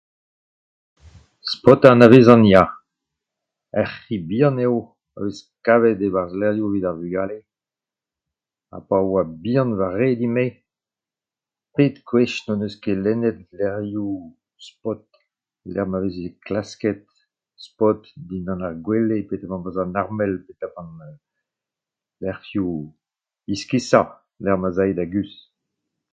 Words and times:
Spot 1.51 1.81
a 1.85 1.89
anavezan, 1.93 2.41
ya. 2.53 2.63
Ur 3.79 3.87
c'hi 4.01 4.15
bihan 4.27 4.55
eo 4.65 4.77
a 5.15 5.17
vez 5.23 5.37
kavet 5.65 5.99
e-barzh 6.07 6.35
levrioù 6.39 6.69
evit 6.69 6.85
ar 6.89 6.95
vugale 7.01 7.37
ha 8.71 8.77
pa 8.87 8.97
oa 9.09 9.23
bihan 9.41 9.69
va 9.79 9.87
re 9.99 10.07
din-me 10.19 10.45
pet 11.75 11.95
gwech 12.07 12.35
n'on 12.43 12.63
eus 12.65 12.75
ket 12.83 12.99
lennet 13.05 13.37
levrioù 13.57 14.11
Spot 14.67 15.01
'lec'h 15.71 15.89
ma 15.91 15.99
veze 16.03 16.27
klasket 16.45 17.01
Spot 17.65 17.99
dindan 18.27 18.61
ar 18.67 18.75
gwele, 18.85 19.15
peotramant 19.27 19.63
barzh 19.63 19.81
an 19.81 19.99
armel 20.01 20.33
peotramant 20.45 20.99
el 21.07 21.15
lec'hioù 22.23 22.73
iskisañ 23.53 24.07
'lec'h 24.43 24.59
ma'z 24.63 24.77
ae 24.83 24.93
da 24.97 25.05
guzh. 25.13 25.35